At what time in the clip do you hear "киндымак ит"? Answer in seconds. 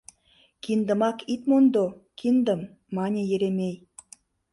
0.63-1.41